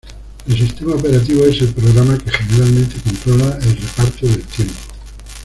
[0.47, 4.73] El sistema operativo es el programa que generalmente controla el reparto del tiempo.